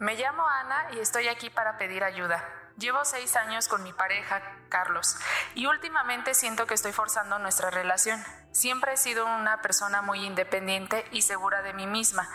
[0.00, 2.44] Me llamo Ana y estoy aquí para pedir ayuda.
[2.76, 5.16] Llevo seis años con mi pareja, Carlos,
[5.54, 8.24] y últimamente siento que estoy forzando nuestra relación.
[8.52, 12.28] Siempre he sido una persona muy independiente y segura de mí misma,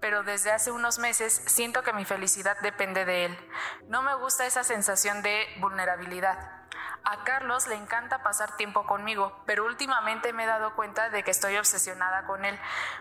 [0.00, 3.50] pero desde hace unos meses siento que mi felicidad depende de él.
[3.88, 6.38] No me gusta esa sensación de vulnerabilidad.
[7.04, 11.30] A Carlos le encanta pasar tiempo conmigo, pero últimamente me he dado cuenta de que
[11.30, 12.58] estoy obsesionada con él.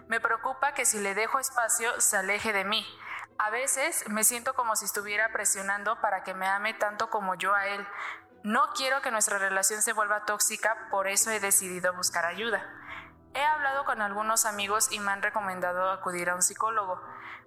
[0.07, 2.85] Me preocupa que si le dejo espacio se aleje de mí.
[3.39, 7.55] A veces me siento como si estuviera presionando para que me ame tanto como yo
[7.55, 7.87] a él.
[8.43, 12.61] No quiero que nuestra relación se vuelva tóxica, por eso he decidido buscar ayuda.
[13.33, 17.01] He hablado con algunos amigos y me han recomendado acudir a un psicólogo.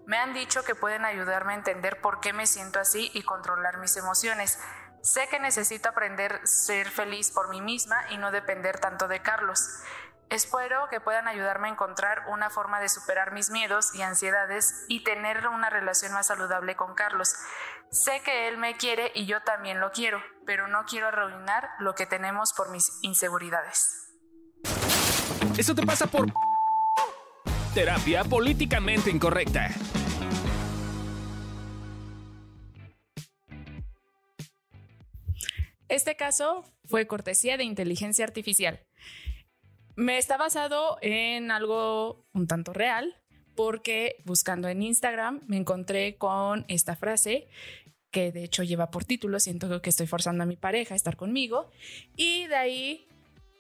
[0.06, 3.76] Me han dicho que pueden ayudarme a entender por qué me siento así y controlar
[3.76, 4.58] mis emociones.
[5.02, 9.20] Sé que necesito aprender a ser feliz por mí misma y no depender tanto de
[9.20, 9.82] Carlos.
[10.32, 15.04] Espero que puedan ayudarme a encontrar una forma de superar mis miedos y ansiedades y
[15.04, 17.34] tener una relación más saludable con Carlos.
[17.90, 21.94] Sé que él me quiere y yo también lo quiero, pero no quiero arruinar lo
[21.94, 24.08] que tenemos por mis inseguridades.
[25.58, 26.32] Eso te pasa por
[27.74, 29.68] terapia políticamente incorrecta.
[35.88, 38.80] Este caso fue cortesía de inteligencia artificial.
[39.96, 43.16] Me está basado en algo un tanto real,
[43.54, 47.48] porque buscando en Instagram me encontré con esta frase
[48.10, 51.16] que de hecho lleva por título, siento que estoy forzando a mi pareja a estar
[51.16, 51.70] conmigo,
[52.14, 53.06] y de ahí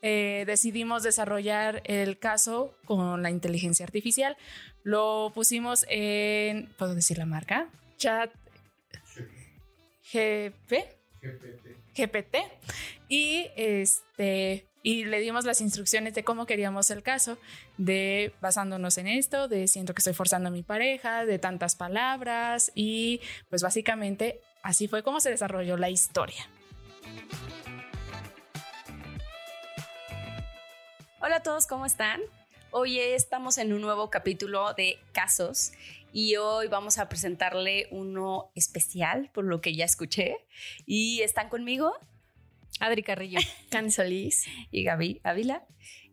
[0.02, 4.36] eh, decidimos desarrollar el caso con la inteligencia artificial.
[4.82, 7.68] Lo pusimos en, ¿puedo decir la marca?
[7.96, 8.32] Chat
[10.12, 10.72] GP.
[11.22, 11.96] GPT.
[11.96, 12.36] GPT.
[13.08, 17.38] Y este y le dimos las instrucciones de cómo queríamos el caso,
[17.78, 22.72] de basándonos en esto, de siento que estoy forzando a mi pareja, de tantas palabras
[22.74, 26.48] y pues básicamente así fue como se desarrolló la historia.
[31.20, 32.20] Hola a todos, ¿cómo están?
[32.72, 35.72] Hoy estamos en un nuevo capítulo de casos
[36.12, 40.38] y hoy vamos a presentarle uno especial por lo que ya escuché
[40.84, 41.94] y están conmigo
[42.82, 43.38] Adri Carrillo,
[43.70, 45.64] Can Solís y Gaby Ávila.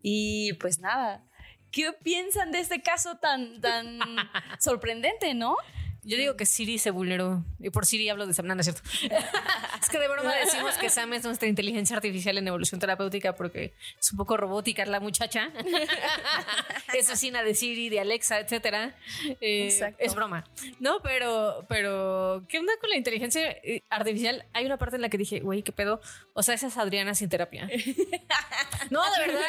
[0.01, 1.25] Y pues nada,
[1.71, 3.99] ¿qué piensan de este caso tan, tan
[4.59, 5.57] sorprendente, no?
[6.03, 7.43] Yo digo que Siri se vulneró.
[7.59, 8.81] Y por Siri hablo de Sam, ¿no es cierto?
[9.81, 13.73] es que de broma decimos que Sam es nuestra inteligencia artificial en evolución terapéutica porque
[13.99, 15.51] es un poco robótica la muchacha.
[16.93, 18.95] es asesina de Siri, de Alexa, etcétera.
[19.41, 20.45] Eh, es broma.
[20.79, 24.45] No, pero, pero, ¿qué onda con la inteligencia eh, artificial?
[24.53, 25.99] Hay una parte en la que dije, güey, ¿qué pedo?
[26.33, 27.67] O sea, esa es Adriana sin terapia.
[28.89, 29.41] no, de verdad.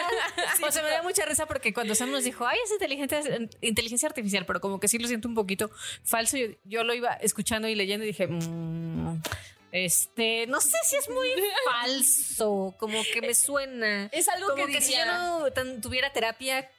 [0.66, 3.20] o sea, me da mucha risa porque cuando Sam nos dijo, ay, es inteligencia,
[3.60, 5.70] inteligencia artificial, pero como que sí lo siento un poquito
[6.02, 9.22] falso yo, lo iba escuchando y leyendo y dije, mm,
[9.72, 11.28] este, no sé si es muy
[11.64, 14.06] falso, como que me suena.
[14.12, 15.46] Es algo como que, si yo no
[15.80, 16.70] tuviera terapia.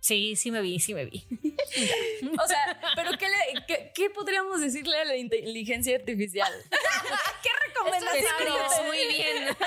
[0.00, 1.26] Sí, sí me vi, sí me vi.
[2.42, 6.52] o sea, pero ¿qué, le, qué, podríamos decirle a la inteligencia artificial?
[7.42, 8.86] ¿Qué recomendación?
[8.86, 9.56] muy bien.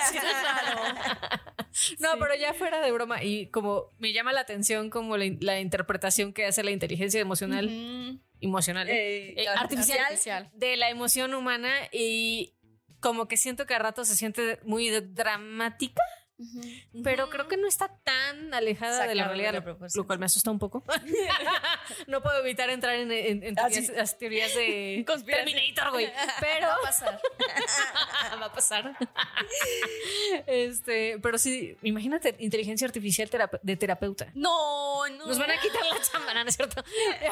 [1.98, 6.32] No, pero ya fuera de broma y como me llama la atención como la, interpretación
[6.32, 12.54] que hace la inteligencia emocional emocional, eh, eh, artificial, de la emoción humana y
[13.00, 16.04] como que siento que a rato se siente muy dramática.
[17.04, 19.64] Pero creo que no está tan alejada de la realidad,
[19.96, 20.84] lo, cual me asusta un poco.
[22.08, 26.12] no puedo evitar entrar en, ah, las teorías de Terminator, güey.
[26.40, 27.22] Pero va a pasar.
[28.42, 28.98] va a pasar.
[30.48, 33.30] este, pero sí, imagínate inteligencia artificial
[33.62, 34.32] de terapeuta.
[34.34, 35.28] No, no.
[35.28, 36.84] Nos van a quitar la chamba, ¿no es cierto?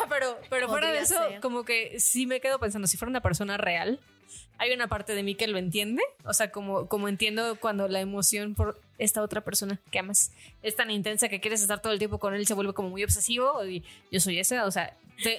[0.09, 3.57] pero pero fuera de eso, como que sí me quedo pensando, si fuera una persona
[3.57, 3.99] real,
[4.57, 7.99] hay una parte de mí que lo entiende, o sea, como, como entiendo cuando la
[7.99, 10.31] emoción por esta otra persona que amas
[10.61, 12.89] es tan intensa que quieres estar todo el tiempo con él y se vuelve como
[12.89, 14.97] muy obsesivo y yo soy esa, o sea,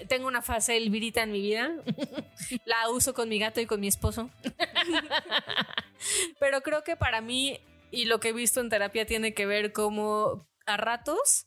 [0.09, 1.71] tengo una fase elvirita en mi vida,
[2.65, 4.31] la uso con mi gato y con mi esposo,
[6.41, 7.61] pero creo que para mí
[7.91, 11.47] y lo que he visto en terapia tiene que ver como a ratos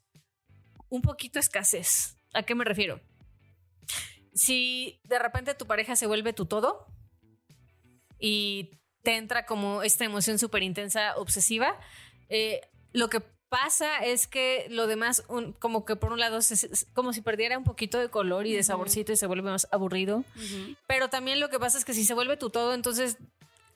[0.89, 2.17] un poquito escasez.
[2.33, 3.01] ¿A qué me refiero?
[4.33, 6.85] Si de repente tu pareja se vuelve tu todo,
[8.19, 11.79] y te entra como esta emoción súper intensa, obsesiva,
[12.29, 12.61] eh,
[12.93, 15.23] lo que pasa es que lo demás,
[15.59, 18.63] como que por un lado, es como si perdiera un poquito de color y de
[18.63, 20.23] saborcito y se vuelve más aburrido.
[20.87, 23.17] Pero también lo que pasa es que si se vuelve tu todo, entonces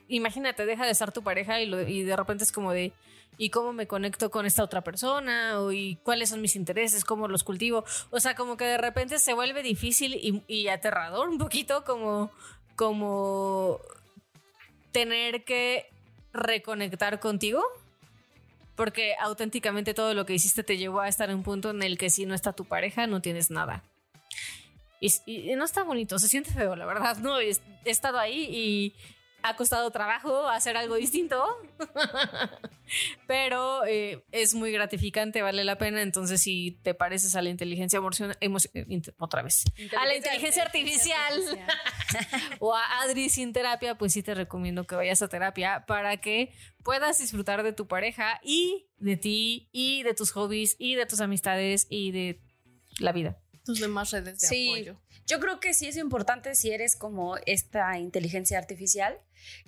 [0.07, 2.91] imagínate, deja de estar tu pareja y, lo- y de repente es como de,
[3.37, 5.59] ¿y cómo me conecto con esta otra persona?
[5.61, 7.05] O, ¿Y cuáles son mis intereses?
[7.05, 7.85] ¿Cómo los cultivo?
[8.09, 12.31] O sea, como que de repente se vuelve difícil y, y aterrador un poquito como,
[12.75, 13.79] como
[14.91, 15.85] tener que
[16.33, 17.63] reconectar contigo.
[18.79, 21.97] Porque auténticamente todo lo que hiciste te llevó a estar en un punto en el
[21.97, 23.83] que si no está tu pareja, no tienes nada.
[25.01, 27.17] Y, no está bonito, se siente feo, la verdad.
[27.17, 27.51] No, he
[27.83, 28.95] estado ahí y
[29.43, 31.45] ha costado trabajo hacer algo distinto.
[33.27, 36.01] Pero eh, es muy gratificante, vale la pena.
[36.01, 38.37] Entonces, si te pareces a la inteligencia emocional,
[39.17, 39.63] otra vez,
[39.97, 41.59] a la inteligencia artificial
[42.59, 46.53] o a Adri sin terapia, pues sí te recomiendo que vayas a terapia para que
[46.83, 51.21] puedas disfrutar de tu pareja y de ti y de tus hobbies y de tus
[51.21, 52.41] amistades y de
[52.99, 53.37] la vida.
[53.65, 54.95] Tus demás redes de Sí, apoyo.
[55.27, 59.17] yo creo que sí es importante si eres como esta inteligencia artificial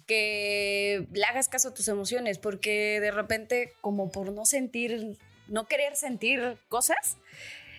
[0.08, 5.18] que le hagas caso a tus emociones, porque de repente como por no sentir,
[5.48, 7.18] no querer sentir cosas,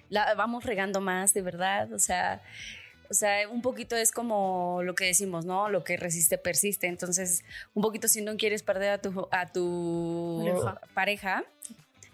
[0.09, 2.43] la vamos regando más, de verdad, o sea,
[3.11, 5.69] o sea, un poquito es como lo que decimos, ¿no?
[5.69, 6.87] Lo que resiste persiste.
[6.87, 7.45] Entonces,
[7.75, 10.81] un poquito si no quieres perder a tu, a tu Pareja.
[10.95, 11.45] pareja,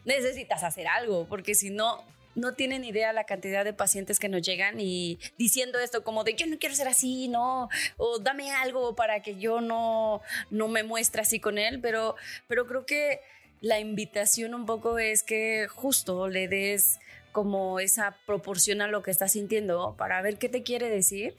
[0.04, 2.02] necesitas hacer algo, porque si no,
[2.38, 6.34] no tienen idea la cantidad de pacientes que nos llegan y diciendo esto como de
[6.34, 10.82] yo no quiero ser así, no, o dame algo para que yo no, no me
[10.82, 13.20] muestre así con él, pero, pero creo que
[13.60, 17.00] la invitación un poco es que justo le des
[17.32, 21.34] como esa proporción a lo que estás sintiendo para ver qué te quiere decir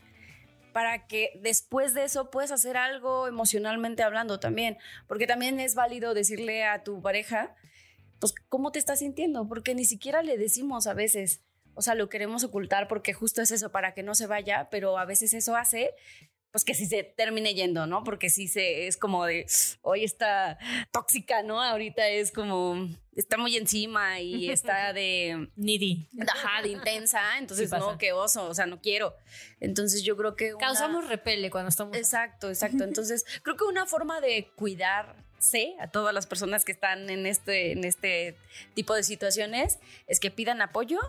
[0.73, 6.13] para que después de eso puedas hacer algo emocionalmente hablando también, porque también es válido
[6.13, 7.55] decirle a tu pareja,
[8.19, 9.47] pues, ¿cómo te estás sintiendo?
[9.47, 11.41] Porque ni siquiera le decimos a veces,
[11.73, 14.97] o sea, lo queremos ocultar porque justo es eso, para que no se vaya, pero
[14.97, 15.91] a veces eso hace,
[16.51, 18.03] pues, que sí se termine yendo, ¿no?
[18.03, 19.45] Porque sí se, es como de,
[19.81, 20.57] hoy está
[20.91, 21.61] tóxica, ¿no?
[21.61, 25.49] Ahorita es como, está muy encima y está de...
[25.55, 26.09] Needy.
[26.27, 29.15] Ajá, de intensa, entonces Sí no, qué oso, o sea, no quiero.
[29.59, 30.55] Entonces yo creo que...
[30.55, 31.95] una- Causamos repele cuando estamos.
[31.95, 32.83] Exacto, exacto.
[32.83, 34.51] Entonces creo que una forma de
[35.39, 38.35] cuidarse a todas las personas que están en este, en este
[38.73, 40.99] tipo de situaciones es que pidan apoyo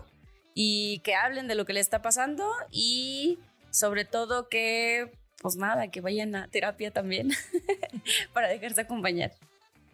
[0.53, 3.39] y que hablen de lo que les está pasando y
[3.69, 5.11] sobre todo que,
[5.41, 7.31] pues nada, que vayan a terapia también
[8.33, 9.31] para dejarse acompañar.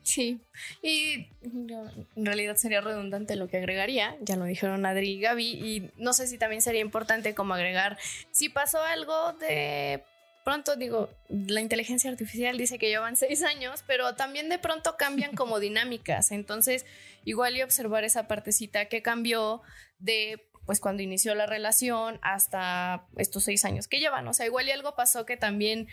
[0.03, 0.39] Sí,
[0.81, 5.91] y en realidad sería redundante lo que agregaría, ya lo dijeron Adri y Gaby, y
[5.97, 7.97] no sé si también sería importante como agregar,
[8.31, 10.05] si pasó algo de
[10.47, 15.35] pronto, digo, la inteligencia artificial dice que llevan seis años, pero también de pronto cambian
[15.35, 16.85] como dinámicas, entonces
[17.25, 19.61] igual y observar esa partecita que cambió
[19.99, 24.69] de pues cuando inició la relación hasta estos seis años que llevan, o sea, igual
[24.69, 25.89] y algo pasó que también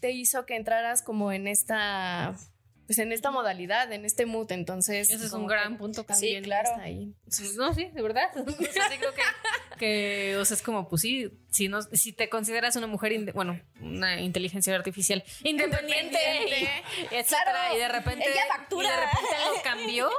[0.00, 2.34] te hizo que entraras como en esta
[2.86, 6.02] pues en esta modalidad, en este mood, entonces Ese es un gran punto.
[6.02, 6.70] también claro.
[6.70, 7.14] está ahí.
[7.56, 8.30] No, sí, de verdad.
[8.34, 9.22] Sí creo que,
[9.82, 13.60] que, o sea, es como, pues sí, si, no, si te consideras una mujer, bueno,
[13.80, 18.86] una inteligencia artificial independiente, y, etcétera, Claro, y de repente, ella factura.
[18.86, 20.10] y de repente algo cambió,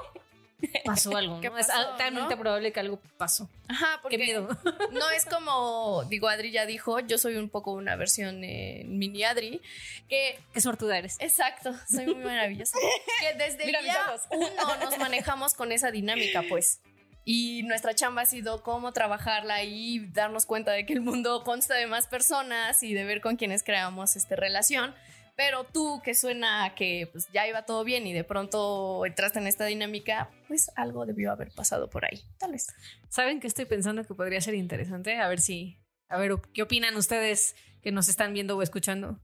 [0.84, 1.58] pasó algo, ¿Qué ¿no?
[1.58, 2.42] es pasó, altamente no?
[2.42, 3.50] probable que algo pasó.
[3.70, 4.50] Ajá, Qué porque miedo.
[4.92, 9.24] no es como, digo, Adri ya dijo, yo soy un poco una versión eh, mini
[9.24, 9.62] Adri,
[10.10, 11.16] que Qué sortuda eres.
[11.22, 12.78] Exacto, soy muy maravillosa.
[13.22, 16.82] Que desde el día uno nos manejamos con esa dinámica, pues.
[17.26, 21.76] Y nuestra chamba ha sido cómo trabajarla y darnos cuenta de que el mundo consta
[21.76, 24.94] de más personas y de ver con quienes creamos esta relación.
[25.36, 29.40] Pero tú, que suena a que pues, ya iba todo bien y de pronto entraste
[29.40, 32.68] en esta dinámica, pues algo debió haber pasado por ahí, tal vez.
[33.10, 35.18] ¿Saben qué estoy pensando que podría ser interesante?
[35.18, 39.20] A ver si, a ver, ¿qué opinan ustedes que nos están viendo o escuchando?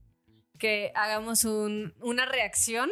[0.58, 2.90] Que hagamos un- una reacción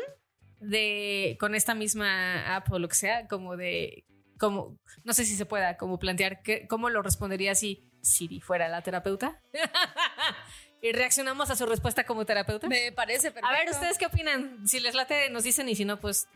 [0.60, 4.04] de, con esta misma app o lo que sea, como de,
[4.38, 8.68] como, no sé si se pueda, como plantear que, cómo lo respondería si Siri fuera
[8.68, 9.42] la terapeuta.
[10.82, 12.68] y reaccionamos a su respuesta como terapeuta.
[12.68, 13.48] Me parece perfecto.
[13.48, 14.66] A ver, ¿ustedes qué opinan?
[14.66, 16.28] Si les late, nos dicen y si no, pues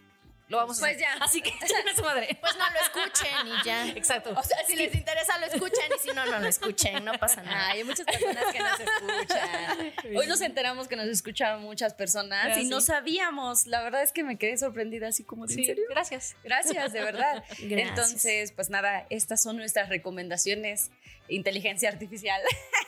[0.49, 1.01] lo vamos a Pues hacer.
[1.01, 1.25] ya.
[1.25, 1.51] Así que
[1.93, 2.37] a su madre.
[2.41, 3.89] Pues no lo escuchen y ya.
[3.89, 4.35] Exacto.
[4.37, 7.43] O sea, si les interesa lo escuchan y si no, no lo escuchen, no pasa
[7.43, 7.69] nada.
[7.69, 9.93] Ay, hay muchas personas que nos escuchan.
[10.17, 12.69] Hoy nos enteramos que nos escuchan muchas personas Ah, y sí.
[12.69, 13.67] no sabíamos.
[13.67, 15.85] La verdad es que me quedé sorprendida así como de, ¿en Sí, serio?
[15.89, 16.37] gracias.
[16.45, 17.43] Gracias, de verdad.
[17.59, 17.89] Gracias.
[17.89, 20.91] Entonces, pues nada, estas son nuestras recomendaciones.
[21.29, 22.41] Inteligencia artificial.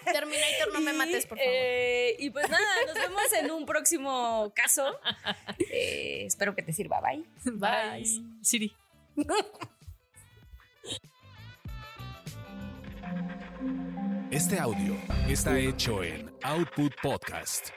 [0.05, 1.53] Terminator, no me mates, por favor.
[1.55, 5.01] eh, y pues nada, nos vemos en un próximo caso.
[6.35, 7.01] Espero que te sirva.
[7.05, 7.25] Bye.
[7.45, 8.05] Bye.
[8.43, 8.75] Siri.
[14.33, 14.97] Este audio
[15.29, 17.69] está hecho en Output Podcast.